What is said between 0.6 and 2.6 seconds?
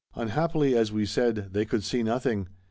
as we said, they could see nothing.